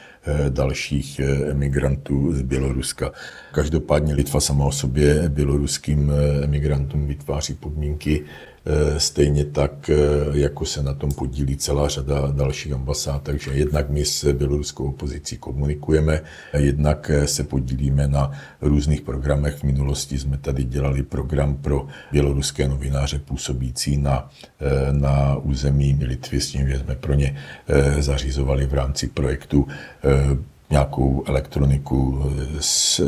[0.49, 1.21] dalších
[1.51, 3.11] emigrantů z Běloruska.
[3.51, 6.11] Každopádně Litva sama o sobě běloruským
[6.43, 8.25] emigrantům vytváří podmínky,
[8.67, 9.95] Eh, stejně tak, eh,
[10.33, 13.23] jako se na tom podílí celá řada dalších ambasád.
[13.23, 16.21] Takže jednak my s běloruskou opozicí komunikujeme,
[16.57, 19.55] jednak eh, se podílíme na různých programech.
[19.55, 24.29] V minulosti jsme tady dělali program pro běloruské novináře působící na,
[24.91, 27.37] na území Litvy, s tím, že jsme pro ně
[27.99, 29.67] zařizovali v rámci projektu
[30.69, 32.23] nějakou elektroniku,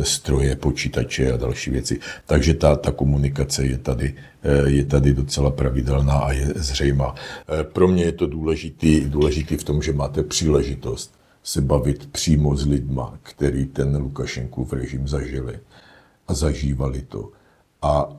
[0.01, 1.99] stroje, počítače a další věci.
[2.25, 7.15] Takže ta, ta komunikace je tady, eh, je tady docela pravidelná a je zřejmá.
[7.15, 12.55] Eh, pro mě je to důležitý, důležitý v tom, že máte příležitost se bavit přímo
[12.55, 15.59] s lidma, který ten Lukašenkův režim zažili
[16.27, 17.29] a zažívali to.
[17.81, 18.09] A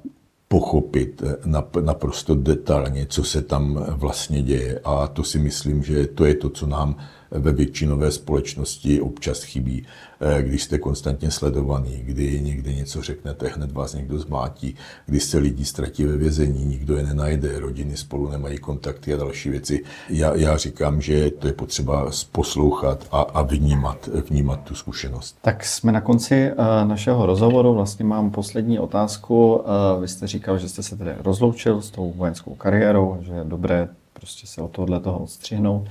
[0.49, 1.36] pochopit eh,
[1.80, 4.80] naprosto detailně, co se tam vlastně děje.
[4.84, 6.97] A to si myslím, že to je to, co nám
[7.31, 9.87] ve většinové společnosti občas chybí,
[10.20, 14.74] eh, když jste konstantně sledovaný, kdy někde něco řeknete, hned vás někdo zmátí,
[15.07, 19.51] když se lidi ztratí ve vězení, nikdo je nenajde, rodiny spolu nemají kontakty a další
[19.51, 19.85] věci.
[20.09, 25.39] Já, já říkám, že to je potřeba poslouchat a, a vnímat, vnímat tu zkušenost.
[25.43, 27.74] Tak jsme na konci uh, našeho rozhovoru.
[27.74, 29.55] Vlastně mám poslední otázku.
[29.55, 33.45] Uh, vy jste říkal, že jste se tedy rozloučil s tou vojenskou kariérou, že je
[33.45, 35.89] dobré prostě se od tohle toho odstřihnout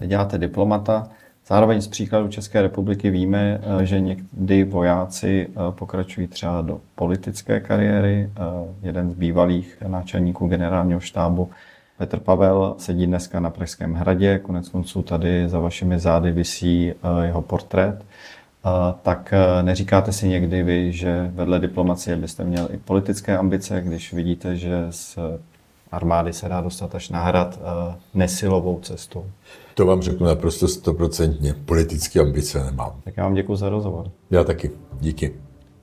[0.00, 1.08] děláte diplomata.
[1.46, 7.60] Zároveň z příkladu České republiky víme, eh, že někdy vojáci eh, pokračují třeba do politické
[7.60, 8.30] kariéry.
[8.30, 8.40] Eh,
[8.82, 11.50] jeden z bývalých náčelníků generálního štábu
[11.98, 16.92] Petr Pavel sedí dneska na Pražském hradě, konec konců tady za vašimi zády visí
[17.22, 18.04] jeho portrét.
[19.02, 24.56] Tak neříkáte si někdy vy, že vedle diplomacie byste měl i politické ambice, když vidíte,
[24.56, 25.18] že z
[25.94, 27.58] armády se dá dostat až na hrad
[28.14, 29.24] nesilovou cestou?
[29.74, 31.54] To vám řeknu naprosto stoprocentně.
[31.64, 32.90] Politické ambice nemám.
[33.04, 34.10] Tak já vám děkuji za rozhovor.
[34.30, 34.70] Já taky.
[35.00, 35.34] Díky.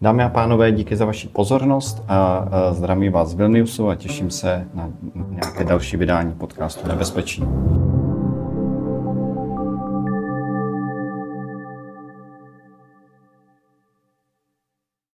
[0.02, 4.68] Dámy a pánové, díky za vaši pozornost a zdravím vás z Vilniusu a těším se
[4.74, 4.90] na
[5.30, 7.44] nějaké další vydání podcastu Nebezpečí.